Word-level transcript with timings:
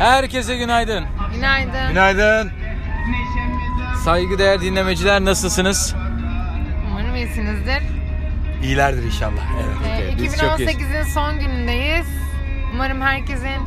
Herkese 0.00 0.56
günaydın. 0.56 1.04
Günaydın. 1.34 1.88
Günaydın. 1.88 2.50
Saygıdeğer 4.04 4.60
dinlemeciler 4.60 5.24
nasılsınız? 5.24 5.94
Umarım 6.90 7.16
iyisinizdir. 7.16 7.82
İyilerdir 8.62 9.02
inşallah. 9.02 9.42
Evet. 9.54 10.00
Ee, 10.00 10.16
iyiyiz. 10.18 10.34
2018'in 10.34 11.02
son 11.02 11.38
günündeyiz. 11.38 12.06
Umarım 12.74 13.00
herkesin 13.00 13.46
e, 13.46 13.58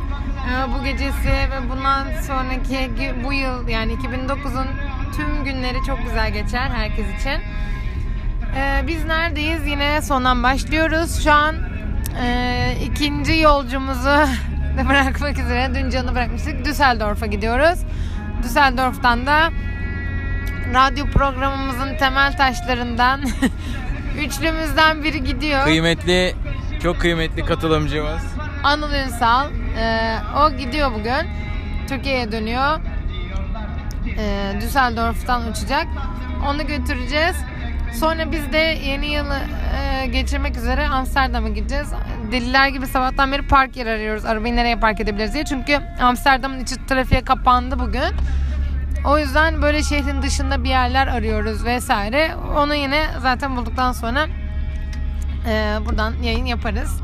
bu 0.74 0.84
gecesi 0.84 1.28
ve 1.28 1.70
bundan 1.70 2.06
sonraki 2.26 2.90
bu 3.24 3.32
yıl 3.32 3.68
yani 3.68 3.92
2009'un 3.92 4.66
tüm 5.16 5.44
günleri 5.44 5.78
çok 5.86 6.02
güzel 6.04 6.30
geçer 6.32 6.70
herkes 6.74 7.06
için. 7.20 7.40
Ee, 8.56 8.84
biz 8.86 9.04
neredeyiz? 9.04 9.66
Yine 9.66 10.02
sondan 10.02 10.42
başlıyoruz. 10.42 11.24
Şu 11.24 11.32
an 11.32 11.56
e, 12.22 12.76
ikinci 12.84 13.38
yolcumuzu 13.38 14.26
bırakmak 14.78 15.38
üzere. 15.38 15.74
Dün 15.74 15.90
canı 15.90 16.14
bırakmıştık. 16.14 16.64
Düsseldorf'a 16.64 17.26
gidiyoruz. 17.26 17.78
Düsseldorf'tan 18.42 19.26
da 19.26 19.50
radyo 20.74 21.06
programımızın 21.06 21.96
temel 21.96 22.36
taşlarından 22.36 23.20
üçlümüzden 24.18 25.04
biri 25.04 25.24
gidiyor. 25.24 25.64
Kıymetli, 25.64 26.34
çok 26.82 27.00
kıymetli 27.00 27.44
katılımcımız. 27.44 28.22
Anıl 28.64 28.92
Ünsal. 28.92 29.46
Ee, 29.78 30.16
o 30.36 30.56
gidiyor 30.56 30.92
bugün. 30.92 31.28
Türkiye'ye 31.88 32.32
dönüyor. 32.32 32.80
Ee, 34.18 34.52
Düsseldorf'tan 34.60 35.50
uçacak. 35.50 35.86
Onu 36.48 36.66
götüreceğiz. 36.66 37.36
Sonra 38.00 38.32
biz 38.32 38.52
de 38.52 38.58
yeni 38.58 39.06
yılı 39.06 39.38
e, 39.76 40.06
geçirmek 40.06 40.56
üzere 40.56 40.88
Amsterdam'a 40.88 41.48
gideceğiz. 41.48 41.88
Deliler 42.32 42.68
gibi 42.68 42.86
sabahtan 42.86 43.32
beri 43.32 43.42
park 43.46 43.76
yer 43.76 43.86
arıyoruz. 43.86 44.24
Arabayı 44.24 44.56
nereye 44.56 44.76
park 44.76 45.00
edebiliriz 45.00 45.34
diye. 45.34 45.44
Çünkü 45.44 45.80
Amsterdam'ın 46.00 46.60
içi 46.60 46.86
trafiğe 46.86 47.24
kapandı 47.24 47.78
bugün. 47.78 48.02
O 49.06 49.18
yüzden 49.18 49.62
böyle 49.62 49.82
şehrin 49.82 50.22
dışında 50.22 50.64
bir 50.64 50.68
yerler 50.68 51.06
arıyoruz 51.06 51.64
vesaire. 51.64 52.30
Onu 52.56 52.74
yine 52.74 53.06
zaten 53.18 53.56
bulduktan 53.56 53.92
sonra 53.92 54.26
e, 55.48 55.76
buradan 55.86 56.14
yayın 56.22 56.46
yaparız. 56.46 57.00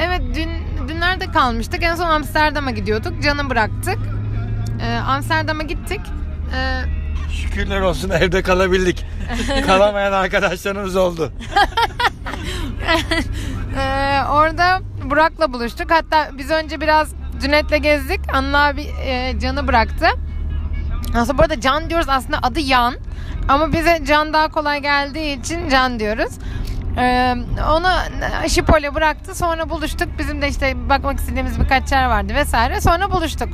Evet 0.00 0.22
dün 0.34 0.50
dün 0.88 1.00
nerede 1.00 1.26
kalmıştık? 1.26 1.82
En 1.82 1.94
son 1.94 2.10
Amsterdam'a 2.10 2.70
gidiyorduk. 2.70 3.22
Can'ı 3.22 3.50
bıraktık. 3.50 3.98
Ee, 4.82 4.96
Amsterdam'a 4.96 5.62
gittik. 5.62 6.00
Ee, 6.54 6.99
Şükürler 7.32 7.80
olsun 7.80 8.10
evde 8.10 8.42
kalabildik. 8.42 9.06
Kalamayan 9.66 10.12
arkadaşlarımız 10.12 10.96
oldu. 10.96 11.32
e, 13.78 14.22
orada 14.30 14.80
Burak'la 15.04 15.52
buluştuk. 15.52 15.90
Hatta 15.90 16.30
biz 16.38 16.50
önce 16.50 16.80
biraz 16.80 17.14
Cüneyt'le 17.42 17.82
gezdik. 17.82 18.20
Anıl 18.34 18.54
abi 18.54 18.82
e, 18.82 19.38
Can'ı 19.40 19.66
bıraktı. 19.66 20.06
Aslında 21.14 21.38
bu 21.38 21.42
arada 21.42 21.60
Can 21.60 21.90
diyoruz 21.90 22.08
aslında 22.08 22.38
adı 22.42 22.60
Yan. 22.60 22.94
Ama 23.48 23.72
bize 23.72 24.00
Can 24.06 24.32
daha 24.32 24.48
kolay 24.48 24.82
geldiği 24.82 25.40
için 25.40 25.68
Can 25.68 26.00
diyoruz. 26.00 26.32
Ee, 26.98 27.34
onu 27.70 27.88
Şipol'e 28.48 28.94
bıraktı. 28.94 29.34
Sonra 29.34 29.70
buluştuk. 29.70 30.08
Bizim 30.18 30.42
de 30.42 30.48
işte 30.48 30.88
bakmak 30.88 31.18
istediğimiz 31.18 31.60
birkaç 31.60 31.92
yer 31.92 32.06
vardı 32.06 32.34
vesaire. 32.34 32.80
Sonra 32.80 33.12
buluştuk. 33.12 33.48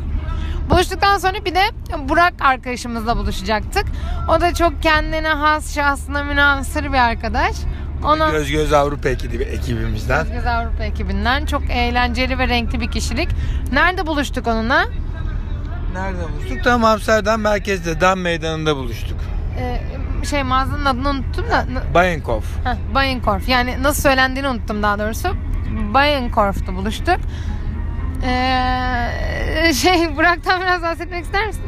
Buluştuktan 0.71 1.19
sonra 1.19 1.45
bir 1.45 1.55
de 1.55 1.63
Burak 2.09 2.35
arkadaşımızla 2.41 3.17
buluşacaktık. 3.17 3.85
O 4.31 4.41
da 4.41 4.55
çok 4.55 4.83
kendine 4.83 5.29
has, 5.29 5.75
şahsına 5.75 6.25
münasır 6.25 6.85
bir 6.85 6.99
arkadaş. 6.99 7.57
Ona 8.05 8.31
Göz 8.31 8.51
göz 8.51 8.73
Avrupa 8.73 9.09
ekibi, 9.09 9.43
ekibimizden. 9.43 10.27
Göz 10.33 10.47
Avrupa 10.47 10.85
ekibinden 10.85 11.47
çok 11.47 11.71
eğlenceli 11.71 12.39
ve 12.39 12.49
renkli 12.49 12.81
bir 12.81 12.91
kişilik. 12.91 13.29
Nerede 13.73 14.07
buluştuk 14.07 14.47
onunla? 14.47 14.85
Nerede 15.93 16.33
buluştuk? 16.33 16.65
Tam 16.65 16.85
Amsterdam 16.85 17.41
merkezde, 17.41 18.01
Dam 18.01 18.21
Meydanı'nda 18.21 18.77
buluştuk. 18.77 19.19
Ee, 19.59 19.81
şey 20.27 20.43
mağazanın 20.43 20.85
adını 20.85 21.09
unuttum 21.09 21.45
da. 21.51 21.65
Bayenkopf. 21.95 22.47
Heh, 22.65 22.95
Bayenkorf. 22.95 23.49
Yani 23.49 23.83
nasıl 23.83 24.03
söylendiğini 24.03 24.49
unuttum 24.49 24.83
daha 24.83 24.99
doğrusu. 24.99 25.29
Bayenkorf'ta 25.95 26.75
buluştuk. 26.75 27.17
Ee, 28.27 29.73
şey 29.75 30.17
Burak'tan 30.17 30.61
biraz 30.61 30.83
bahsetmek 30.83 31.25
ister 31.25 31.47
misin? 31.47 31.63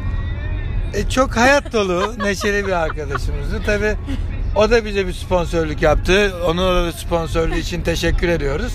E, 0.93 1.09
çok 1.09 1.37
hayat 1.37 1.73
dolu, 1.73 2.13
neşeli 2.23 2.67
bir 2.67 2.71
arkadaşımızdı. 2.71 3.63
Tabi 3.65 3.95
o 4.55 4.71
da 4.71 4.85
bize 4.85 5.07
bir 5.07 5.13
sponsorluk 5.13 5.81
yaptı. 5.81 6.33
Onun 6.47 6.87
da 6.87 6.91
sponsorluğu 6.91 7.55
için 7.55 7.81
teşekkür 7.81 8.29
ediyoruz. 8.29 8.73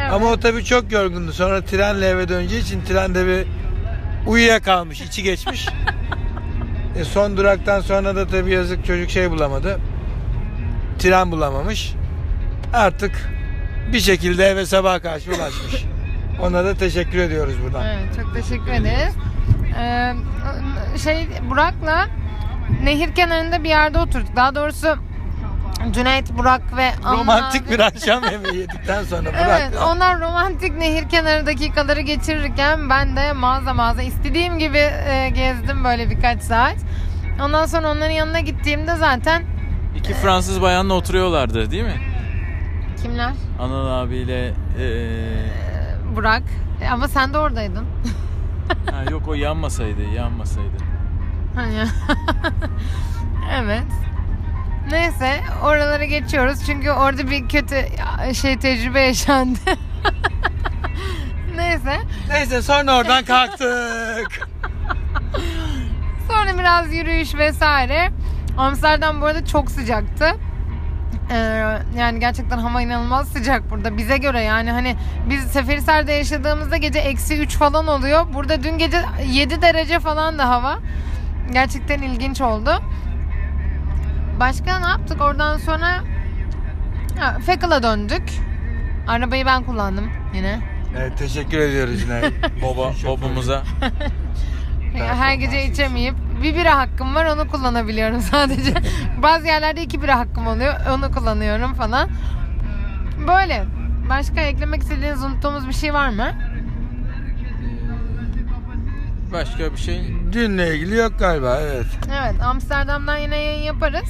Evet. 0.00 0.12
Ama 0.12 0.26
o 0.26 0.40
tabii 0.40 0.64
çok 0.64 0.92
yorgundu. 0.92 1.32
Sonra 1.32 1.64
trenle 1.64 2.08
eve 2.08 2.28
döneceği 2.28 2.62
için 2.62 2.84
trende 2.84 3.26
bir 3.26 3.46
uyuyakalmış, 4.30 5.00
içi 5.00 5.22
geçmiş. 5.22 5.68
e 6.98 7.04
son 7.04 7.36
duraktan 7.36 7.80
sonra 7.80 8.16
da 8.16 8.26
tabii 8.26 8.50
yazık 8.50 8.86
çocuk 8.86 9.10
şey 9.10 9.30
bulamadı. 9.30 9.80
Tren 10.98 11.32
bulamamış. 11.32 11.92
Artık 12.74 13.30
bir 13.92 14.00
şekilde 14.00 14.46
eve 14.46 14.66
sabah 14.66 15.02
karşı 15.02 15.30
ulaşmış. 15.30 15.84
Ona 16.40 16.64
da 16.64 16.74
teşekkür 16.74 17.18
ediyoruz 17.18 17.54
buradan. 17.64 17.86
Evet, 17.86 18.16
çok 18.16 18.34
teşekkür 18.34 18.72
ederiz. 18.72 19.14
Ee, 19.78 20.12
şey 21.04 21.28
Burak'la 21.50 22.06
nehir 22.84 23.14
kenarında 23.14 23.64
bir 23.64 23.68
yerde 23.68 23.98
oturduk. 23.98 24.36
Daha 24.36 24.54
doğrusu 24.54 24.96
Cüneyt, 25.90 26.38
Burak 26.38 26.76
ve 26.76 26.90
Anıl 27.04 27.18
Romantik 27.18 27.70
bir 27.70 27.78
akşam 27.80 28.24
yemeği 28.24 28.56
yedikten 28.56 29.04
sonra 29.04 29.28
Evet, 29.46 29.72
Burak. 29.72 29.86
onlar 29.88 30.20
romantik 30.20 30.76
nehir 30.78 31.08
kenarı 31.08 31.46
dakikaları 31.46 32.00
geçirirken 32.00 32.90
ben 32.90 33.16
de 33.16 33.32
mağaza 33.32 33.74
mağaza 33.74 34.02
istediğim 34.02 34.58
gibi 34.58 34.78
e, 34.78 35.28
gezdim 35.34 35.84
böyle 35.84 36.10
birkaç 36.10 36.42
saat. 36.42 36.76
Ondan 37.42 37.66
sonra 37.66 37.90
onların 37.90 38.10
yanına 38.10 38.40
gittiğimde 38.40 38.96
zaten 38.96 39.42
İki 39.96 40.14
Fransız 40.14 40.62
bayanla 40.62 40.94
oturuyorlardı 40.94 41.70
değil 41.70 41.84
mi? 41.84 42.00
kimler? 43.02 43.32
Anıl 43.60 43.86
abiyle 43.86 44.52
eee, 44.78 45.18
Burak. 46.16 46.42
E, 46.82 46.88
ama 46.88 47.08
sen 47.08 47.34
de 47.34 47.38
oradaydın. 47.38 47.86
ha, 48.90 49.10
yok 49.10 49.28
o 49.28 49.34
yanmasaydı, 49.34 50.02
yanmasaydı. 50.02 50.76
Hani 51.54 51.74
evet. 53.62 53.84
Neyse 54.90 55.40
oralara 55.64 56.04
geçiyoruz 56.04 56.58
çünkü 56.66 56.90
orada 56.90 57.30
bir 57.30 57.48
kötü 57.48 57.76
şey 58.34 58.58
tecrübe 58.58 59.00
yaşandı. 59.00 59.58
Neyse. 61.56 62.00
Neyse 62.28 62.62
sonra 62.62 62.96
oradan 62.96 63.24
kalktık. 63.24 64.48
Sonra 66.28 66.58
biraz 66.58 66.94
yürüyüş 66.94 67.34
vesaire. 67.34 68.10
Amsterdam 68.58 69.20
bu 69.20 69.26
arada 69.26 69.46
çok 69.46 69.70
sıcaktı. 69.70 70.34
Ee, 71.32 71.78
yani 71.98 72.20
gerçekten 72.20 72.58
hava 72.58 72.82
inanılmaz 72.82 73.28
sıcak 73.28 73.70
burada 73.70 73.96
bize 73.96 74.18
göre 74.18 74.40
yani 74.42 74.70
hani 74.70 74.96
biz 75.30 75.44
Seferihisar'da 75.44 76.12
yaşadığımızda 76.12 76.76
gece 76.76 76.98
eksi 76.98 77.38
3 77.38 77.56
falan 77.56 77.86
oluyor. 77.86 78.26
Burada 78.34 78.62
dün 78.62 78.78
gece 78.78 79.02
7 79.26 79.62
derece 79.62 80.00
falan 80.00 80.38
da 80.38 80.48
hava. 80.48 80.78
Gerçekten 81.52 82.02
ilginç 82.02 82.40
oldu. 82.40 82.82
Başka 84.40 84.78
ne 84.78 84.86
yaptık 84.86 85.20
oradan 85.20 85.58
sonra 85.58 86.04
ha, 87.18 87.38
Fekıl'a 87.46 87.82
döndük. 87.82 88.22
Arabayı 89.08 89.46
ben 89.46 89.64
kullandım 89.64 90.10
yine. 90.34 90.60
Evet, 90.98 91.18
teşekkür 91.18 91.58
ediyoruz 91.58 92.02
yine. 92.02 92.22
Baba, 92.62 92.92
babamıza. 93.06 93.62
Her 94.94 95.34
gece 95.34 95.64
içemeyip 95.66 96.14
bir 96.42 96.56
bira 96.56 96.78
hakkım 96.78 97.14
var 97.14 97.24
onu 97.24 97.48
kullanabiliyorum 97.48 98.20
sadece. 98.30 98.74
Bazı 99.22 99.46
yerlerde 99.46 99.82
iki 99.82 100.02
bira 100.02 100.18
hakkım 100.18 100.46
oluyor 100.46 100.74
onu 100.90 101.12
kullanıyorum 101.12 101.74
falan. 101.74 102.08
Böyle. 103.28 103.64
Başka 104.08 104.40
eklemek 104.40 104.82
istediğiniz 104.82 105.22
unuttuğumuz 105.24 105.68
bir 105.68 105.72
şey 105.72 105.94
var 105.94 106.08
mı? 106.08 106.32
Başka 109.32 109.72
bir 109.72 109.76
şey. 109.76 110.14
Dünle 110.32 110.74
ilgili 110.76 110.96
yok 110.96 111.12
galiba 111.18 111.58
evet. 111.62 111.86
Evet 112.22 112.42
Amsterdam'dan 112.42 113.16
yine 113.16 113.36
yayın 113.36 113.62
yaparız. 113.62 114.08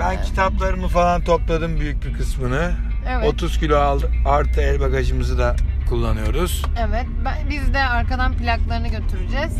Ben 0.00 0.22
kitaplarımı 0.22 0.88
falan 0.88 1.24
topladım 1.24 1.80
büyük 1.80 2.04
bir 2.04 2.12
kısmını. 2.12 2.72
Evet. 3.08 3.28
30 3.28 3.58
kilo 3.58 3.78
aldı, 3.78 4.10
artı 4.26 4.60
el 4.60 4.80
bagajımızı 4.80 5.38
da 5.38 5.56
kullanıyoruz. 5.88 6.64
Evet. 6.88 7.06
Ben, 7.24 7.34
biz 7.50 7.74
de 7.74 7.78
arkadan 7.78 8.32
plaklarını 8.32 8.88
götüreceğiz. 8.88 9.56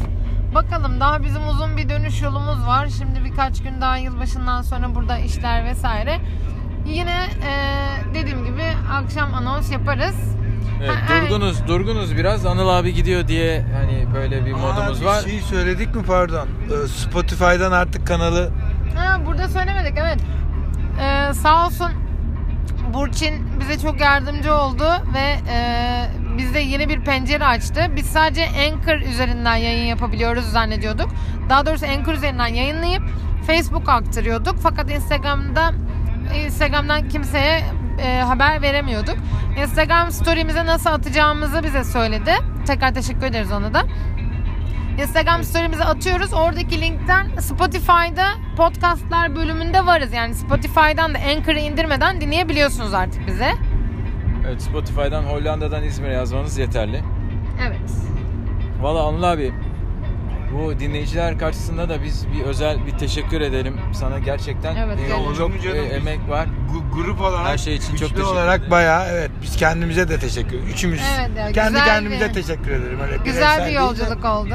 Bakalım 0.54 1.00
daha 1.00 1.22
bizim 1.22 1.48
uzun 1.48 1.76
bir 1.76 1.88
dönüş 1.88 2.22
yolumuz 2.22 2.66
var. 2.66 2.88
Şimdi 2.98 3.24
birkaç 3.24 3.62
gün 3.62 3.80
daha 3.80 3.96
yılbaşından 3.96 4.62
sonra 4.62 4.94
burada 4.94 5.18
işler 5.18 5.64
vesaire. 5.64 6.18
Yine 6.86 7.26
e, 7.48 7.54
dediğim 8.14 8.44
gibi 8.44 8.62
akşam 8.92 9.34
anons 9.34 9.72
yaparız. 9.72 10.16
Evet, 10.80 10.90
Ha, 10.90 11.12
evet. 11.12 11.30
durgunuz, 11.30 11.66
durgunuz 11.68 12.16
biraz. 12.16 12.46
Anıl 12.46 12.68
abi 12.68 12.94
gidiyor 12.94 13.28
diye 13.28 13.64
hani 13.80 14.14
böyle 14.14 14.46
bir 14.46 14.52
modumuz 14.52 14.98
Aa, 14.98 15.00
bir 15.00 15.06
var. 15.06 15.20
şey 15.22 15.40
söyledik 15.40 15.94
mi 15.94 16.02
pardon? 16.02 16.48
Ee, 16.84 16.88
Spotify'dan 16.88 17.72
artık 17.72 18.06
kanalı 18.06 18.50
Ha, 18.96 19.20
burada 19.26 19.48
söylemedik 19.48 19.98
evet. 19.98 20.18
Ee, 21.00 21.34
sağ 21.34 21.66
olsun 21.66 21.90
Burçin 22.94 23.60
bize 23.60 23.78
çok 23.78 24.00
yardımcı 24.00 24.54
oldu 24.54 24.84
ve 25.14 25.36
e, 25.52 26.08
bize 26.38 26.60
yeni 26.60 26.88
bir 26.88 27.00
pencere 27.00 27.44
açtı. 27.44 27.92
Biz 27.96 28.06
sadece 28.06 28.46
Anchor 28.46 28.96
üzerinden 28.96 29.56
yayın 29.56 29.86
yapabiliyoruz 29.86 30.44
zannediyorduk. 30.44 31.08
Daha 31.48 31.66
doğrusu 31.66 31.86
Anchor 31.86 32.12
üzerinden 32.12 32.46
yayınlayıp 32.46 33.02
Facebook'a 33.46 33.92
aktarıyorduk. 33.92 34.56
Fakat 34.62 34.90
Instagram'da 34.90 35.72
Instagram'dan 36.44 37.08
kimseye 37.08 37.64
e, 38.02 38.20
haber 38.20 38.62
veremiyorduk. 38.62 39.16
Instagram 39.62 40.12
story'mize 40.12 40.66
nasıl 40.66 40.90
atacağımızı 40.90 41.62
bize 41.62 41.84
söyledi. 41.84 42.32
Tekrar 42.66 42.94
teşekkür 42.94 43.26
ederiz 43.26 43.52
ona 43.52 43.74
da. 43.74 43.82
Instagram 45.02 45.44
story'mize 45.44 45.84
atıyoruz. 45.84 46.32
Oradaki 46.32 46.80
linkten 46.80 47.26
Spotify'da 47.40 48.26
podcastlar 48.56 49.36
bölümünde 49.36 49.86
varız. 49.86 50.12
Yani 50.12 50.34
Spotify'dan 50.34 51.14
da 51.14 51.18
Anchor'ı 51.18 51.58
indirmeden 51.58 52.20
dinleyebiliyorsunuz 52.20 52.94
artık 52.94 53.26
bize. 53.26 53.52
Evet 54.48 54.62
Spotify'dan 54.62 55.22
Hollanda'dan 55.22 55.82
İzmir'e 55.82 56.12
yazmanız 56.12 56.58
yeterli. 56.58 57.00
Evet. 57.68 57.90
Valla 58.80 59.02
Anıl 59.08 59.22
abi 59.22 59.52
bu 60.54 60.78
dinleyiciler 60.80 61.38
karşısında 61.38 61.88
da 61.88 62.02
biz 62.02 62.26
bir 62.32 62.40
özel 62.44 62.86
bir 62.86 62.98
teşekkür 62.98 63.40
edelim 63.40 63.76
sana 63.92 64.18
gerçekten. 64.18 64.76
Evet, 64.76 64.98
gel. 65.08 65.34
çok 65.38 65.64
e, 65.66 65.78
emek 65.78 66.28
var. 66.28 66.46
Gu- 66.46 66.94
grup 66.94 67.20
olarak 67.20 67.46
Her 67.46 67.58
şey 67.58 67.74
için 67.74 67.90
çok 67.96 67.98
teşekkür 67.98 68.22
olarak 68.22 68.58
ederim. 68.58 68.70
bayağı 68.70 69.06
evet 69.08 69.30
biz 69.42 69.56
kendimize 69.56 70.08
de 70.08 70.18
teşekkür 70.18 70.58
Üçümüz 70.58 71.00
Evet 71.20 71.30
ya, 71.38 71.52
kendi 71.52 71.78
kendimize 71.78 72.28
bir- 72.28 72.34
teşekkür 72.34 72.70
ederim. 72.70 73.00
Öyle 73.00 73.16
Güzel 73.24 73.58
bir 73.58 73.64
değil 73.64 73.76
de. 73.76 73.80
yolculuk 73.80 74.24
oldu. 74.24 74.54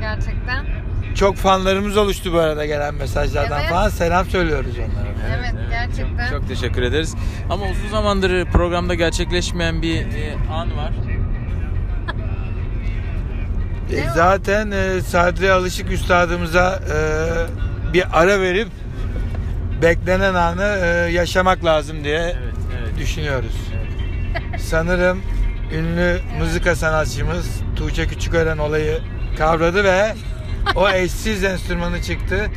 Gerçekten. 0.00 0.81
Çok 1.14 1.36
fanlarımız 1.36 1.96
oluştu 1.96 2.32
bu 2.32 2.38
arada 2.38 2.66
gelen 2.66 2.94
mesajlardan 2.94 3.60
Evet. 3.60 3.70
falan. 3.70 3.88
Selam 3.88 4.26
söylüyoruz 4.26 4.74
onlara. 4.78 5.36
Evet, 5.38 5.54
gerçekten. 5.70 6.30
Çok, 6.30 6.38
çok 6.40 6.48
teşekkür 6.48 6.82
ederiz. 6.82 7.14
Ama 7.50 7.64
uzun 7.64 7.88
zamandır 7.90 8.44
programda 8.44 8.94
gerçekleşmeyen 8.94 9.82
bir 9.82 9.96
e, 10.00 10.34
an 10.52 10.76
var. 10.76 10.92
E, 13.92 14.10
zaten 14.14 14.70
e, 14.70 15.00
Sadri 15.00 15.52
Alışık 15.52 15.90
Üstadımıza 15.92 16.80
e, 16.94 16.96
bir 17.92 18.04
ara 18.20 18.40
verip 18.40 18.68
beklenen 19.82 20.34
anı 20.34 20.78
e, 20.84 20.86
yaşamak 21.12 21.64
lazım 21.64 22.04
diye 22.04 22.18
Evet, 22.20 22.54
evet. 22.82 22.98
düşünüyoruz. 22.98 23.56
Sanırım 24.58 25.20
ünlü 25.74 26.20
mızıka 26.38 26.76
sanatçımız 26.76 27.46
Tuğçe 27.76 28.06
Küçükören 28.06 28.58
olayı 28.58 28.98
kavradı 29.38 29.84
ve 29.84 30.14
o 30.74 30.90
eşsiz 30.90 31.44
enstrümanı 31.44 32.02
çıktı. 32.02 32.50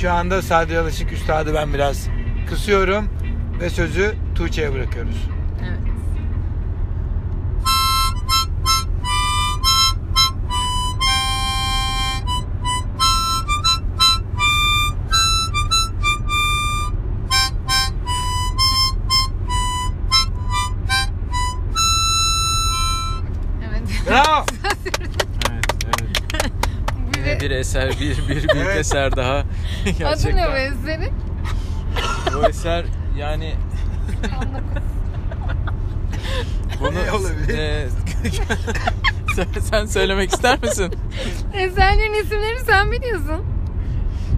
Şu 0.00 0.12
anda 0.12 0.42
Sadri 0.42 0.78
Alışık 0.78 1.12
Üstad'ı 1.12 1.54
ben 1.54 1.74
biraz 1.74 2.08
kısıyorum 2.48 3.08
ve 3.60 3.70
sözü 3.70 4.14
Tuğçe'ye 4.34 4.72
bırakıyoruz. 4.72 5.28
Evet. 5.68 5.93
Eser, 27.54 27.90
bir, 28.00 28.28
bir 28.28 28.48
büyük 28.48 28.68
eser 28.76 29.16
daha. 29.16 29.44
Adı 30.06 30.36
ne 30.36 30.46
bu 30.52 30.56
eserin? 30.56 31.12
Bu 32.34 32.46
eser 32.48 32.84
yani 33.18 33.54
bunu 36.80 36.94
Ne 37.06 37.12
olabilir? 37.12 37.58
e, 37.58 37.88
sen, 39.36 39.46
sen 39.70 39.86
söylemek 39.86 40.32
ister 40.32 40.62
misin? 40.62 40.94
Eserlerin 41.54 42.24
isimlerini 42.24 42.60
sen 42.66 42.92
biliyorsun. 42.92 43.44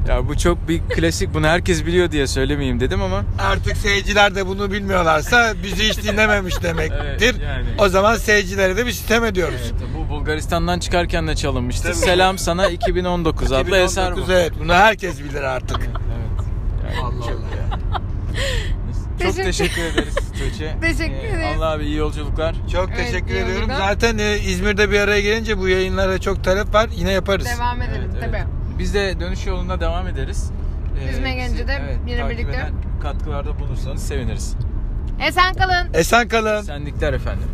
Ya 0.08 0.28
bu 0.28 0.38
çok 0.38 0.68
bir 0.68 0.80
klasik. 0.80 1.34
Bunu 1.34 1.46
herkes 1.46 1.86
biliyor 1.86 2.10
diye 2.10 2.26
söylemeyeyim 2.26 2.80
dedim 2.80 3.02
ama 3.02 3.24
Artık 3.38 3.76
seyirciler 3.76 4.34
de 4.34 4.46
bunu 4.46 4.72
bilmiyorlarsa 4.72 5.54
bizi 5.62 5.88
hiç 5.88 6.02
dinlememiş 6.02 6.62
demektir. 6.62 7.34
Evet, 7.34 7.42
yani. 7.42 7.66
O 7.78 7.88
zaman 7.88 8.16
seyircilere 8.16 8.76
de 8.76 8.86
bir 8.86 8.92
sistem 8.92 9.24
ediyoruz. 9.24 9.60
Evet, 9.62 9.95
Bulgaristan'dan 10.08 10.78
çıkarken 10.78 11.26
de 11.28 11.36
çalınmıştı. 11.36 11.82
Tabii. 11.82 11.94
Selam 11.94 12.38
sana 12.38 12.68
2019 12.68 13.52
adlı 13.52 13.76
eser 13.76 14.04
bu. 14.16 14.20
2019, 14.20 14.30
Evet, 14.34 14.52
bunu 14.60 14.72
herkes 14.74 15.20
bilir 15.20 15.42
artık. 15.42 15.78
Evet. 15.80 16.46
Yani 16.96 17.04
Allah 17.06 17.24
Allah 17.24 17.56
ya. 17.56 17.78
çok 19.08 19.18
Teşekkür- 19.18 19.42
teşekkür 19.44 19.82
ederiz 19.82 20.14
Tuğçe. 20.14 20.76
Teşekkür 20.80 21.14
Ee, 21.14 21.28
ederiz. 21.28 21.56
Allah 21.58 21.70
abi 21.72 21.84
iyi 21.84 21.96
yolculuklar. 21.96 22.56
Çok 22.72 22.88
Evet, 22.88 22.98
teşekkür 22.98 23.34
ediyorum. 23.34 23.68
Zaten 23.78 24.18
e, 24.18 24.38
İzmir'de 24.38 24.90
bir 24.90 25.00
araya 25.00 25.20
gelince 25.20 25.58
bu 25.58 25.68
yayınlara 25.68 26.18
çok 26.20 26.44
talep 26.44 26.74
var. 26.74 26.88
Yine 26.96 27.12
yaparız. 27.12 27.46
Devam 27.58 27.82
edelim 27.82 28.10
Evet, 28.12 28.22
tabii. 28.24 28.36
evet. 28.36 28.46
Biz 28.78 28.94
de 28.94 29.20
dönüş 29.20 29.46
yolunda 29.46 29.80
devam 29.80 30.08
ederiz. 30.08 30.50
Ee, 31.06 31.10
İzmir'e 31.12 31.34
gelince 31.34 31.68
de 31.68 31.82
bizi, 32.06 32.10
yine 32.18 32.28
birlikte. 32.30 32.68
katkılarda 33.02 33.58
bulursanız 33.58 34.02
seviniriz. 34.06 34.54
Esen 35.28 35.54
kalın. 35.54 35.94
Esen 35.94 36.28
kalın. 36.28 36.62
Sendikler 36.62 37.12
efendim. 37.12 37.48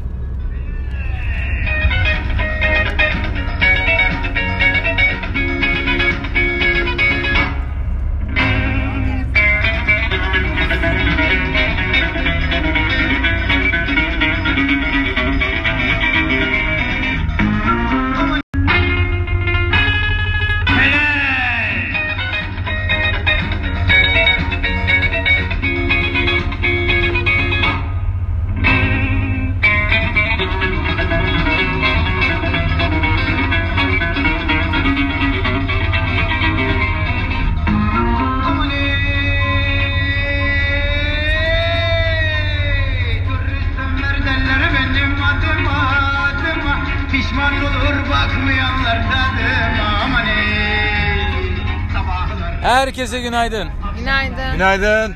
Herkese 52.62 53.20
günaydın. 53.20 53.68
Günaydın. 53.98 54.52
Günaydın. 54.52 55.14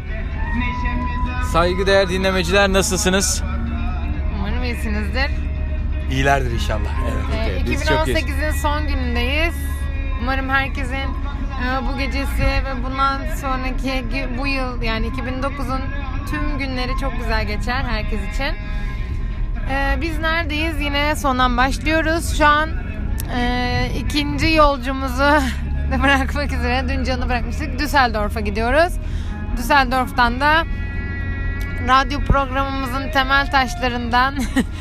Saygıdeğer 1.53 2.09
dinlemeciler 2.09 2.73
nasılsınız? 2.73 3.43
Umarım 4.39 4.65
iyisinizdir. 4.65 5.31
İyilerdir 6.11 6.51
inşallah. 6.51 6.91
Evet. 7.05 7.25
Ee, 7.49 7.65
iyiyiz. 7.67 7.83
2018'in 7.83 8.51
son 8.51 8.87
günündeyiz. 8.87 9.55
Umarım 10.23 10.49
herkesin 10.49 10.95
e, 10.95 11.89
bu 11.89 11.99
gecesi 11.99 12.43
ve 12.43 12.85
bundan 12.85 13.21
sonraki 13.41 14.05
bu 14.39 14.47
yıl 14.47 14.83
yani 14.83 15.07
2009'un 15.07 15.81
tüm 16.31 16.59
günleri 16.59 16.93
çok 17.01 17.17
güzel 17.17 17.47
geçer 17.47 17.85
herkes 17.85 18.21
için. 18.35 18.55
Ee, 19.71 19.99
biz 20.01 20.19
neredeyiz? 20.19 20.81
Yine 20.81 21.17
sondan 21.17 21.57
başlıyoruz. 21.57 22.39
Şu 22.39 22.47
an 22.47 22.71
e, 23.39 23.91
ikinci 23.99 24.53
yolcumuzu 24.53 25.41
da 25.91 26.03
bırakmak 26.03 26.53
üzere. 26.53 26.85
Dün 26.89 27.05
canı 27.05 27.29
bırakmıştık. 27.29 27.79
Düsseldorf'a 27.79 28.41
gidiyoruz. 28.41 28.93
Düsseldorf'tan 29.57 30.41
da 30.41 30.65
radyo 31.89 32.21
programımızın 32.21 33.11
temel 33.11 33.51
taşlarından 33.51 34.35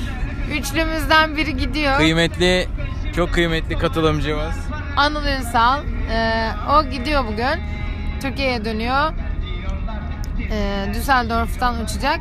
üçlümüzden 0.51 1.37
biri 1.37 1.57
gidiyor. 1.57 1.97
Kıymetli, 1.97 2.67
çok 3.15 3.33
kıymetli 3.33 3.77
katılımcımız. 3.77 4.55
Anıl 4.97 5.25
Ünsal. 5.25 5.79
Ee, 6.11 6.49
o 6.69 6.89
gidiyor 6.89 7.25
bugün. 7.27 7.61
Türkiye'ye 8.21 8.65
dönüyor. 8.65 9.13
Ee, 10.51 10.85
Düsseldorf'tan 10.93 11.83
uçacak. 11.83 12.19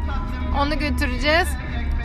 Onu 0.59 0.79
götüreceğiz. 0.79 1.49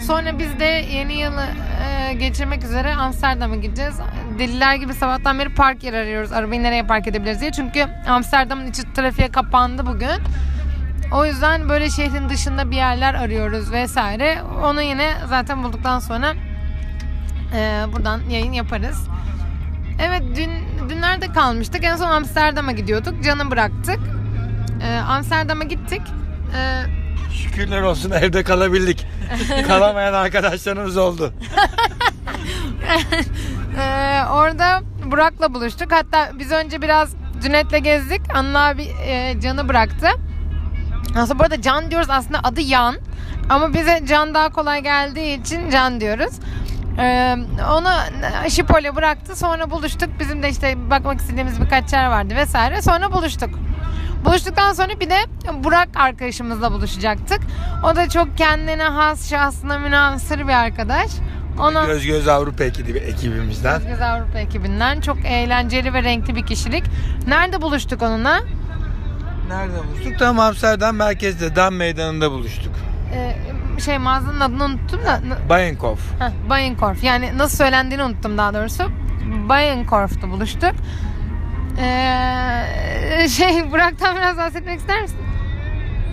Sonra 0.08 0.40
biz 0.40 0.60
de 0.60 0.66
yeni 0.66 1.14
yılı 1.14 1.46
e, 1.84 2.14
geçirmek 2.14 2.64
üzere 2.64 2.96
Amsterdam'a 2.96 3.56
gideceğiz. 3.56 3.96
Deliler 4.40 4.76
gibi 4.76 4.94
sabahtan 4.94 5.40
beri 5.40 5.50
park 5.50 5.84
yer 5.84 5.94
arıyoruz. 5.94 6.32
Arabayı 6.32 6.64
nereye 6.64 6.84
park 6.84 7.08
edebiliriz 7.08 7.42
diye. 7.42 7.52
Çünkü 7.52 7.86
Amsterdam'ın 8.08 8.68
içi 8.68 8.94
trafiğe 8.94 9.32
kapandı 9.32 9.86
bugün. 9.86 10.10
O 11.14 11.26
yüzden 11.26 11.70
böyle 11.70 11.90
şehrin 11.90 12.30
dışında 12.30 12.72
bir 12.72 12.76
yerler 12.76 13.14
arıyoruz 13.14 13.72
vesaire. 13.72 14.42
Onu 14.64 14.82
yine 14.82 15.14
zaten 15.30 15.64
bulduktan 15.64 16.00
sonra 16.00 16.34
e, 17.56 17.84
buradan 17.94 18.22
yayın 18.30 18.52
yaparız. 18.52 19.08
Evet 20.02 20.24
dün 20.36 20.50
dün 20.90 21.02
nerede 21.02 21.28
kalmıştık? 21.28 21.84
En 21.84 21.96
son 21.96 22.10
Amsterdam'a 22.10 22.72
gidiyorduk. 22.72 23.24
Can'ı 23.24 23.52
bıraktık. 23.52 24.00
Ee, 24.84 24.98
Amsterdam'a 24.98 25.64
gittik. 25.64 26.02
Ee, 26.56 26.82
Şükürler 27.34 27.82
olsun 27.82 28.12
evde 28.12 28.44
kalabildik. 28.44 29.06
Kalamayan 29.68 30.14
arkadaşlarımız 30.14 30.98
oldu. 30.98 31.34
Ee, 33.78 34.24
orada 34.32 34.82
Burak'la 35.06 35.54
buluştuk. 35.54 35.92
Hatta 35.92 36.30
biz 36.40 36.52
önce 36.52 36.82
biraz 36.82 37.16
Cüneyt'le 37.42 37.84
gezdik. 37.84 38.22
Anıl 38.36 38.56
abi 38.56 38.84
e, 38.84 39.40
Can'ı 39.42 39.68
bıraktı. 39.68 40.08
Aslında 41.18 41.40
bu 41.40 41.44
arada 41.44 41.62
Can 41.62 41.92
diyoruz 41.92 42.10
aslında 42.10 42.40
adı 42.44 42.62
Yan. 42.62 42.96
Ama 43.50 43.74
bize 43.74 44.02
Can 44.06 44.34
daha 44.34 44.50
kolay 44.50 44.84
geldiği 44.84 45.42
için 45.42 45.70
Can 45.70 46.02
diyoruz. 46.02 46.40
Ee, 47.00 47.36
onu 47.72 47.90
Şipo'yla 48.50 48.96
bıraktı. 48.96 49.36
Sonra 49.36 49.72
buluştuk. 49.72 50.10
Bizim 50.20 50.44
de 50.44 50.50
işte 50.50 50.90
bakmak 50.90 51.20
istediğimiz 51.20 51.62
birkaç 51.62 51.94
yer 51.94 52.08
vardı 52.08 52.36
vesaire. 52.36 52.82
Sonra 52.82 53.12
buluştuk. 53.14 53.50
Buluştuktan 54.26 54.74
sonra 54.74 55.00
bir 55.00 55.10
de 55.10 55.18
Burak 55.64 55.90
arkadaşımızla 55.96 56.72
buluşacaktık. 56.72 57.40
O 57.86 57.96
da 57.96 58.10
çok 58.10 58.38
kendine 58.38 58.84
has, 58.84 59.30
şahsına 59.30 59.80
münasır 59.80 60.40
bir 60.40 60.54
arkadaş. 60.54 61.12
Ona... 61.60 61.86
Göz 61.86 62.06
Göz 62.06 62.28
Avrupa 62.28 62.64
ekibi, 62.64 62.98
ekibimizden. 62.98 63.82
Göz 63.88 64.02
Avrupa 64.02 64.40
ekibinden 64.40 65.02
çok 65.02 65.26
eğlenceli 65.26 65.94
ve 65.94 66.04
renkli 66.04 66.36
bir 66.36 66.46
kişilik. 66.46 66.84
Nerede 67.28 67.62
buluştuk 67.62 68.02
onunla? 68.02 68.40
Nerede 69.48 69.88
buluştuk? 69.88 70.20
Tam 70.20 70.40
Amsterdam 70.40 70.96
merkezde, 70.96 71.56
Dam 71.56 71.76
Meydanı'nda 71.76 72.32
buluştuk. 72.32 72.72
Ee, 73.14 73.36
şey 73.82 73.98
mağazanın 73.98 74.40
adını 74.40 74.64
unuttum 74.64 75.00
da. 75.06 75.22
Bayenkopf. 75.50 76.02
Heh, 76.20 76.50
Bayenkorf. 76.50 77.04
Yani 77.04 77.38
nasıl 77.38 77.58
söylendiğini 77.58 78.04
unuttum 78.04 78.38
daha 78.38 78.54
doğrusu. 78.54 78.84
Bayenkorf'ta 79.50 80.30
buluştuk. 80.30 80.74
Ee, 81.80 83.28
şey 83.30 83.72
Burak'tan 83.72 84.16
biraz 84.16 84.38
bahsetmek 84.38 84.80
ister 84.80 85.02
misin? 85.02 85.18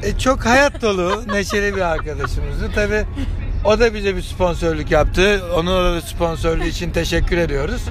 E, 0.02 0.18
çok 0.18 0.46
hayat 0.46 0.82
dolu, 0.82 1.22
neşeli 1.32 1.76
bir 1.76 1.80
arkadaşımızdı. 1.80 2.72
Tabi 2.74 3.04
o 3.66 3.80
da 3.80 3.94
bize 3.94 4.16
bir 4.16 4.23
sponsorluk 4.23 4.90
yaptı. 4.90 5.42
Onun 5.56 5.96
da 5.96 6.00
sponsorluğu 6.00 6.64
için 6.64 6.90
teşekkür 6.90 7.38
ediyoruz. 7.38 7.82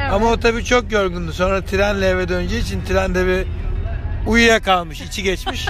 Evet. 0.00 0.12
Ama 0.12 0.26
o 0.26 0.40
tabii 0.40 0.64
çok 0.64 0.92
yorgundu. 0.92 1.32
Sonra 1.32 1.64
trenle 1.64 2.06
eve 2.06 2.28
döneceği 2.28 2.62
için 2.62 2.84
trende 2.84 3.26
bir 3.26 3.46
uyuyakalmış, 4.26 5.00
içi 5.00 5.22
geçmiş. 5.22 5.68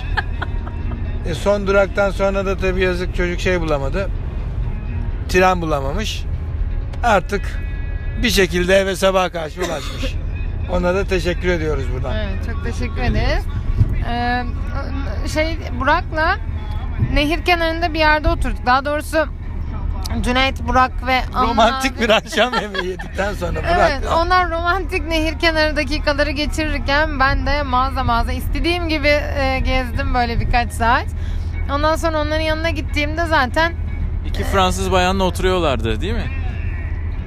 e, 1.26 1.34
son 1.34 1.66
duraktan 1.66 2.10
sonra 2.10 2.46
da 2.46 2.56
tabii 2.56 2.80
yazık 2.80 3.14
çocuk 3.14 3.40
şey 3.40 3.60
bulamadı. 3.60 4.10
Tren 5.28 5.62
bulamamış. 5.62 6.24
Artık 7.04 7.60
bir 8.22 8.30
şekilde 8.30 8.76
eve 8.76 8.96
sabah 8.96 9.32
karşı 9.32 9.60
ulaşmış. 9.60 10.14
Ona 10.72 10.94
da 10.94 11.04
teşekkür 11.04 11.48
ediyoruz 11.48 11.84
buradan. 11.94 12.16
Evet, 12.16 12.46
çok 12.46 12.64
teşekkür 12.64 13.02
ederiz. 13.02 13.44
Ee, 14.10 14.44
şey 15.28 15.58
Burak'la 15.80 16.38
nehir 17.14 17.44
kenarında 17.44 17.94
bir 17.94 17.98
yerde 17.98 18.28
oturduk. 18.28 18.66
Daha 18.66 18.84
doğrusu 18.84 19.26
Cüneyt, 20.20 20.68
Burak 20.68 21.06
ve 21.06 21.20
Anıl 21.34 21.48
Romantik 21.50 21.92
abi- 21.92 22.00
bir 22.00 22.10
akşam 22.10 22.54
yemeği 22.54 22.86
yedikten 22.86 23.34
sonra 23.34 23.58
Evet, 23.64 24.02
Burak 24.02 24.16
onlar 24.18 24.50
romantik 24.50 25.06
nehir 25.08 25.38
kenarı 25.38 25.76
dakikaları 25.76 26.30
geçirirken 26.30 27.20
ben 27.20 27.46
de 27.46 27.62
mağaza 27.62 28.04
mağaza 28.04 28.32
istediğim 28.32 28.88
gibi 28.88 29.08
e, 29.08 29.60
gezdim 29.64 30.14
böyle 30.14 30.40
birkaç 30.40 30.72
saat. 30.72 31.06
Ondan 31.74 31.96
sonra 31.96 32.20
onların 32.20 32.40
yanına 32.40 32.70
gittiğimde 32.70 33.26
zaten 33.26 33.72
İki 34.26 34.44
Fransız 34.44 34.92
bayanla 34.92 35.24
oturuyorlardı 35.24 36.00
değil 36.00 36.14
mi? 36.14 36.30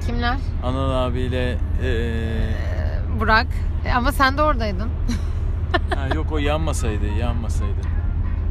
kimler? 0.06 0.36
Anıl 0.64 0.90
abiyle 0.90 1.56
eee, 1.82 2.20
Burak. 3.20 3.46
E, 3.86 3.92
ama 3.92 4.12
sen 4.12 4.38
de 4.38 4.42
oradaydın. 4.42 4.88
ha, 5.94 6.14
yok 6.14 6.32
o 6.32 6.38
yan 6.38 6.60
masaydı, 6.60 7.06
yan 7.20 7.36
masaydı. 7.36 7.80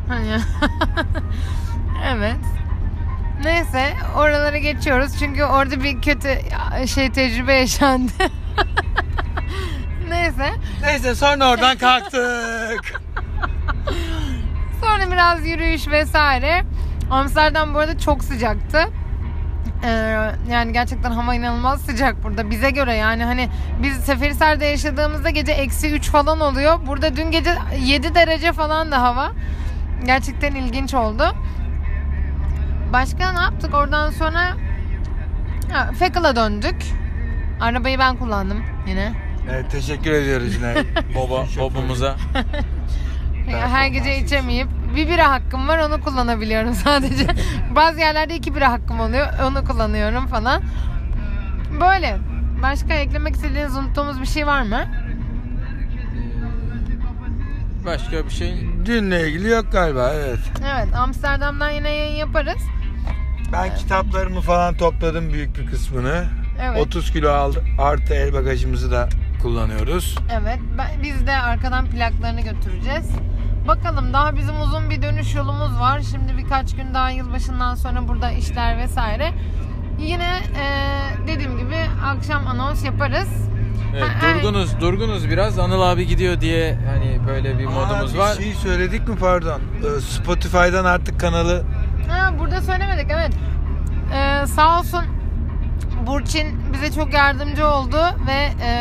Hani. 0.08 0.38
evet. 2.06 2.40
Neyse 3.44 3.94
oralara 4.16 4.58
geçiyoruz 4.58 5.12
çünkü 5.20 5.44
orada 5.44 5.84
bir 5.84 6.02
kötü 6.02 6.30
şey 6.88 7.12
tecrübe 7.12 7.54
yaşandı. 7.54 8.12
Neyse. 10.10 10.54
Neyse 10.82 11.16
sonra 11.16 11.50
oradan 11.50 11.78
kalktık. 11.78 13.02
Sonra 14.82 15.12
biraz 15.12 15.48
yürüyüş 15.48 15.88
vesaire. 15.88 16.64
Amsterdam 17.12 17.74
bu 17.74 17.80
arada 17.80 18.00
çok 18.00 18.24
sıcaktı. 18.24 18.86
Ee, 19.84 19.90
yani 20.52 20.74
gerçekten 20.74 21.12
hava 21.12 21.36
inanılmaz 21.36 21.82
sıcak 21.82 22.24
burada 22.24 22.50
bize 22.50 22.72
göre 22.72 22.96
yani 22.96 23.24
hani 23.24 23.50
biz 23.84 23.98
Seferihisar'da 23.98 24.66
yaşadığımızda 24.66 25.30
gece 25.30 25.52
eksi 25.52 25.92
3 25.92 26.10
falan 26.10 26.40
oluyor. 26.40 26.80
Burada 26.88 27.16
dün 27.16 27.32
gece 27.32 27.56
7 27.80 28.16
derece 28.16 28.54
falan 28.54 28.92
da 28.92 29.02
hava. 29.02 29.32
Gerçekten 30.06 30.56
ilginç 30.56 30.94
oldu. 30.94 31.24
Başka 32.94 33.32
ne 33.32 33.40
yaptık 33.40 33.74
oradan 33.74 34.10
sonra 34.10 34.54
ha, 35.72 35.92
Fekıl'a 36.00 36.36
döndük. 36.36 36.76
Arabayı 37.62 38.00
ben 38.00 38.18
kullandım 38.18 38.64
yine. 38.88 39.14
Evet, 39.52 39.72
teşekkür 39.72 40.12
ediyoruz 40.12 40.56
yine. 40.56 40.74
Baba, 41.16 41.46
babamıza. 41.60 42.16
Her 43.48 43.88
gece 43.88 44.18
içemeyip 44.18 44.68
bir 44.96 45.08
bira 45.10 45.32
hakkım 45.32 45.68
var 45.68 45.78
onu 45.80 46.02
kullanabiliyorum 46.02 46.74
sadece. 46.84 47.28
Bazı 47.76 48.00
yerlerde 48.00 48.36
iki 48.36 48.56
bira 48.56 48.72
hakkım 48.72 49.00
oluyor 49.00 49.28
onu 49.44 49.66
kullanıyorum 49.66 50.28
falan. 50.28 50.62
Böyle. 51.82 52.18
Başka 52.64 52.94
eklemek 52.94 53.36
istediğiniz 53.36 53.76
unuttuğumuz 53.78 54.22
bir 54.22 54.26
şey 54.26 54.48
var 54.48 54.62
mı? 54.62 54.86
Başka 57.86 58.26
bir 58.26 58.30
şey. 58.30 58.54
Dünle 58.86 59.28
ilgili 59.30 59.48
yok 59.50 59.66
galiba 59.72 60.12
evet. 60.14 60.40
Evet 60.76 60.96
Amsterdam'dan 60.96 61.70
yine 61.70 61.90
yayın 61.90 62.16
yaparız. 62.16 62.62
Ben 63.54 63.76
kitaplarımı 63.76 64.42
falan 64.42 64.78
topladım 64.78 65.34
büyük 65.34 65.58
bir 65.58 65.66
kısmını. 65.66 66.26
Evet. 66.62 66.82
30 66.82 67.12
kilo 67.14 67.30
aldı, 67.32 67.64
artı 67.80 68.14
el 68.14 68.34
bagajımızı 68.34 68.92
da 68.92 69.10
kullanıyoruz. 69.42 70.18
Evet 70.40 70.60
ben- 70.78 71.04
biz 71.04 71.28
de 71.28 71.32
arkadan 71.32 71.86
plaklarını 71.86 72.42
götüreceğiz. 72.42 73.10
Bakalım 73.68 74.14
daha 74.14 74.36
bizim 74.36 74.62
uzun 74.62 74.90
bir 74.90 75.02
dönüş 75.02 75.36
yolumuz 75.36 75.80
var. 75.80 76.02
Şimdi 76.12 76.38
birkaç 76.38 76.76
gün 76.76 76.94
daha 76.94 77.10
yılbaşından 77.10 77.76
sonra 77.76 78.08
burada 78.08 78.32
işler 78.32 78.78
vesaire. 78.78 79.32
Yine 80.00 80.40
e, 80.60 80.66
dediğim 81.28 81.58
gibi 81.58 81.76
akşam 82.06 82.48
anons 82.48 82.86
yaparız. 82.86 83.30
Evet, 83.98 84.12
durgunuz, 84.22 84.80
durgunuz 84.82 85.30
biraz. 85.30 85.60
Anıl 85.60 85.82
abi 85.82 86.08
gidiyor 86.08 86.42
diye 86.42 86.78
hani 86.88 87.28
böyle 87.28 87.60
bir 87.60 87.66
modumuz 87.66 88.12
Aa, 88.12 88.14
bir 88.14 88.20
var. 88.20 88.34
şey 88.36 88.54
söyledik 88.54 89.08
mi 89.08 89.16
pardon? 89.16 89.62
Ee, 89.98 90.02
Spotify'dan 90.02 90.86
artık 90.86 91.20
kanalı 91.20 91.64
Ha, 92.10 92.34
burada 92.40 92.62
söylemedik 92.62 93.12
evet. 93.12 93.32
Ee, 94.14 94.48
sağ 94.48 94.80
olsun 94.80 95.04
Burçin 96.08 96.74
bize 96.74 96.92
çok 96.92 97.14
yardımcı 97.14 97.68
oldu 97.68 97.98
ve 98.28 98.66
e, 98.66 98.72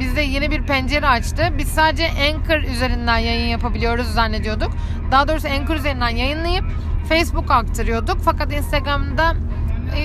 bizde 0.00 0.20
yeni 0.20 0.50
bir 0.50 0.62
pencere 0.62 1.06
açtı. 1.06 1.42
Biz 1.58 1.68
sadece 1.68 2.08
Anchor 2.10 2.58
üzerinden 2.72 3.18
yayın 3.18 3.46
yapabiliyoruz 3.48 4.06
zannediyorduk. 4.06 4.70
Daha 5.10 5.28
doğrusu 5.28 5.48
Anchor 5.48 5.74
üzerinden 5.74 6.08
yayınlayıp 6.08 6.64
Facebook'a 7.08 7.54
aktarıyorduk. 7.54 8.18
Fakat 8.24 8.52
Instagram'da 8.52 9.34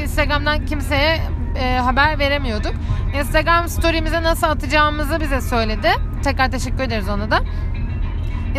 Instagram'dan 0.02 0.66
kimseye 0.66 1.22
e, 1.60 1.78
haber 1.80 2.20
veremiyorduk. 2.20 2.74
Instagram 3.20 3.68
story'mize 3.68 4.24
nasıl 4.24 4.48
atacağımızı 4.48 5.20
bize 5.20 5.42
söyledi. 5.42 5.90
Tekrar 6.24 6.52
teşekkür 6.52 6.84
ederiz 6.84 7.10
ona 7.10 7.32
da. 7.32 7.40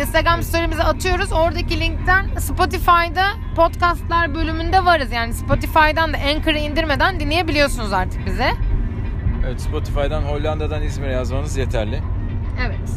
Instagram 0.01 0.43
story'mize 0.43 0.83
atıyoruz. 0.83 1.31
Oradaki 1.31 1.79
linkten 1.79 2.25
Spotify'da 2.39 3.25
podcastlar 3.55 4.35
bölümünde 4.35 4.85
varız. 4.85 5.11
Yani 5.11 5.33
Spotify'dan 5.33 6.13
da 6.13 6.17
Anchor'ı 6.17 6.57
indirmeden 6.57 7.19
dinleyebiliyorsunuz 7.19 7.93
artık 7.93 8.25
bize. 8.25 8.51
Evet, 9.45 9.61
Spotify'dan 9.61 10.21
Hollanda'dan 10.21 10.81
İzmir'e 10.81 11.11
yazmanız 11.11 11.57
yeterli. 11.57 11.99
Evet. 12.67 12.89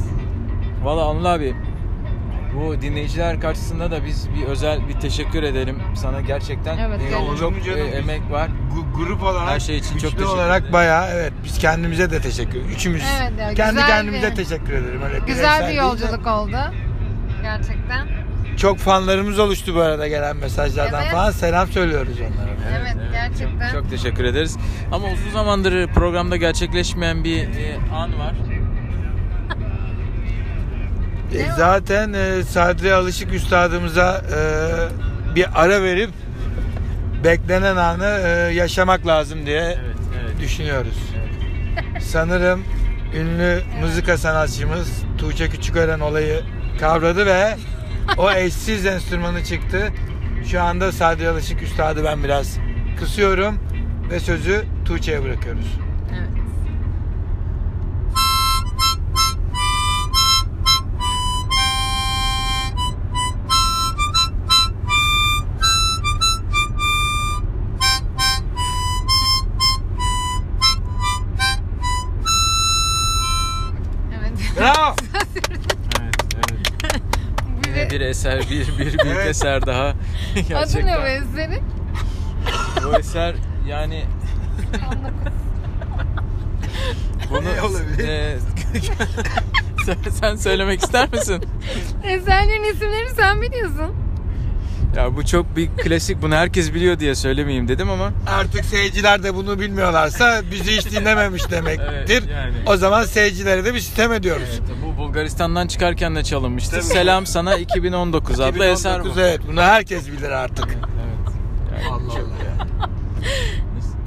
Valla 0.85 1.09
Anıl 1.11 1.25
abi 1.25 1.55
bu 2.57 2.81
dinleyiciler 2.83 3.41
karşısında 3.41 3.91
da 3.91 4.05
biz 4.05 4.29
bir 4.35 4.43
özel 4.47 4.89
bir 4.89 4.95
teşekkür 5.01 5.43
edelim. 5.43 5.79
Sana 5.95 6.21
gerçekten 6.21 6.79
Evet, 6.79 7.01
e, 7.09 7.11
çok 7.41 7.65
Canım, 7.65 7.79
e, 7.79 7.81
emek 7.81 8.31
var. 8.31 8.49
gu- 8.75 8.97
grup 8.97 9.23
olarak 9.23 9.49
Her 9.49 9.61
şey 9.61 9.77
için 9.79 9.93
çok 9.93 10.01
teşekkür 10.03 10.25
olarak 10.25 10.61
ederim. 10.61 10.73
bayağı 10.73 11.09
evet 11.11 11.33
biz 11.45 11.59
kendimize 11.59 12.11
de 12.11 12.21
teşekkür 12.21 12.61
Üçümüz 12.61 13.03
Evet 13.23 13.33
ya, 13.41 13.55
kendi 13.55 13.81
kendimize 13.81 14.31
bir- 14.31 14.37
teşekkür 14.37 14.73
ederim. 14.73 15.03
Öyle 15.03 15.19
Güzel 15.27 15.61
bir 15.61 15.67
değil 15.67 15.79
de. 15.79 15.83
yolculuk 15.83 16.27
oldu. 16.27 16.57
Gerçekten. 17.43 18.09
Çok 18.57 18.79
fanlarımız 18.79 19.39
oluştu 19.39 19.75
bu 19.75 19.81
arada 19.81 20.09
gelen 20.09 20.37
mesajlardan 20.37 21.03
Evet. 21.03 21.13
falan. 21.13 21.31
Selam 21.31 21.69
söylüyoruz 21.69 22.17
onlara. 22.21 22.79
Evet, 22.81 22.97
gerçekten. 23.13 23.73
Çok, 23.73 23.81
çok 23.83 23.91
teşekkür 23.91 24.25
ederiz. 24.25 24.57
Ama 24.93 25.07
uzun 25.07 25.31
zamandır 25.33 25.87
programda 25.89 26.37
gerçekleşmeyen 26.37 27.25
bir 27.25 27.39
e, 27.43 27.77
an 27.95 28.19
var. 28.19 28.35
E, 31.35 31.47
zaten 31.57 32.13
e, 32.13 32.43
Sadri 32.43 32.95
Alışık 32.95 33.33
Üstadımıza 33.35 34.23
e, 34.37 35.35
bir 35.35 35.47
ara 35.55 35.83
verip 35.83 36.11
beklenen 37.25 37.77
anı 37.77 38.21
e, 38.25 38.29
yaşamak 38.55 39.07
lazım 39.07 39.47
diye 39.47 39.61
Evet, 39.63 39.97
evet. 40.21 40.41
düşünüyoruz. 40.41 40.99
Sanırım 42.01 42.65
ünlü 43.15 43.63
mızıka 43.81 44.19
sanatçımız 44.19 44.89
Tuğçe 45.19 45.49
Küçükören 45.49 46.01
olayı 46.01 46.41
kavradı 46.81 47.27
ve 47.27 47.57
o 48.19 48.33
eşsiz 48.33 48.87
enstrümanı 48.87 49.45
çıktı. 49.45 49.89
Şu 50.51 50.63
anda 50.63 50.93
Sadi 50.93 51.29
Alışık 51.29 51.63
Üstad'ı 51.63 52.05
ben 52.05 52.25
biraz 52.25 52.59
kısıyorum 53.01 53.59
ve 54.11 54.21
sözü 54.21 54.65
Tuğçe'ye 54.85 55.25
bırakıyoruz. 55.25 55.67
Evet. 56.11 56.21
Evet. 56.29 56.42
Eser, 78.13 78.41
bir, 78.51 78.69
bir 78.69 78.79
büyük 78.79 79.01
Evet. 79.07 79.27
eser 79.27 79.67
daha. 79.67 79.85
Adı 79.89 79.95
ne 80.37 80.43
bu 80.45 80.49
Gerçekten. 80.49 81.05
eserin? 81.05 81.63
Bu 82.85 82.97
eser 82.99 83.35
yani 83.69 84.05
bunu 87.31 87.45
Ne 87.45 87.63
olabilir? 87.63 88.09
e, 88.09 88.39
sen, 89.87 89.97
sen 90.21 90.37
söylemek 90.37 90.83
ister 90.83 91.09
misin? 91.13 91.45
Eserlerin 92.05 92.65
isimlerini 92.75 93.11
sen 93.17 93.43
biliyorsun. 93.43 93.95
Ya 94.97 95.17
bu 95.17 95.27
çok 95.27 95.57
bir 95.57 95.69
klasik. 95.69 96.23
Bunu 96.23 96.35
herkes 96.35 96.75
biliyor 96.75 96.99
diye 96.99 97.15
söylemeyeyim 97.15 97.69
dedim 97.69 97.91
ama 97.91 98.13
Artık 98.27 98.65
seyirciler 98.65 99.23
de 99.23 99.35
bunu 99.35 99.61
bilmiyorlarsa 99.61 100.43
bizi 100.51 100.77
hiç 100.77 100.91
dinlememiş 100.91 101.51
demektir. 101.51 101.89
Evet, 102.23 102.31
yani. 102.31 102.55
O 102.67 102.77
zaman 102.77 103.05
seyircilere 103.05 103.65
de 103.65 103.75
bir 103.75 103.81
sistem 103.81 104.13
ediyoruz. 104.13 104.61
Evet, 104.93 104.99
bu 104.99 105.03
Bulgaristan'dan 105.09 105.67
çıkarken 105.67 106.17
de 106.17 106.25
çalınmıştı. 106.25 106.71
Tabii. 106.71 106.83
Selam 106.83 107.27
sana 107.27 107.55
2019 107.57 108.41
adlı 108.41 108.65
eser 108.65 108.93
bu. 109.05 109.09
2019, 109.09 109.19
Evet 109.23 109.41
bunu 109.49 109.61
herkes 109.63 110.09
bilir 110.09 110.31
artık. 110.31 110.67
Evet. 110.69 111.35
Yani 111.73 111.95
Allah 111.95 112.13
Allah 112.13 112.19
ya. 112.45 112.67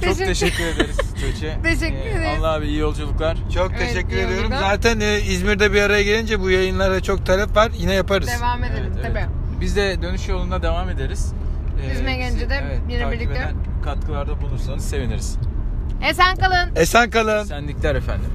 Teşekkür- 0.00 0.24
teşekkür 0.26 0.64
ederiz 0.64 0.96
Tuğçe. 0.96 1.56
Teşekkür 1.62 1.96
Ee, 1.96 2.10
ederiz. 2.10 2.38
Allah 2.40 2.52
abi 2.52 2.66
iyi 2.66 2.78
yolculuklar. 2.78 3.38
Çok 3.54 3.70
Evet, 3.70 3.80
teşekkür 3.88 4.16
ediyorum. 4.16 4.50
Zaten 4.60 5.00
e, 5.00 5.20
İzmir'de 5.20 5.72
bir 5.72 5.82
araya 5.82 6.02
gelince 6.02 6.40
bu 6.40 6.50
yayınlara 6.50 7.00
çok 7.02 7.26
talep 7.26 7.56
var. 7.56 7.72
Yine 7.78 7.94
yaparız. 7.94 8.28
Devam 8.40 8.64
edelim 8.64 8.92
Evet, 8.94 9.04
tabii. 9.06 9.18
evet. 9.18 9.28
Biz 9.60 9.76
de 9.76 10.02
dönüş 10.02 10.28
yolunda 10.28 10.62
devam 10.62 10.90
ederiz. 10.90 11.32
Ee, 11.88 11.92
İzmir'e 11.94 12.16
gelince 12.16 12.50
de 12.50 12.78
yine 12.90 13.02
takip 13.02 13.20
birlikte. 13.20 13.50
katkılarda 13.84 14.40
bulursanız 14.40 14.84
seviniriz. 14.88 15.36
Esen 16.10 16.36
kalın. 16.36 16.76
Esen 16.76 17.10
kalın. 17.10 17.44
Senlikler 17.44 17.94
efendim. 17.94 18.30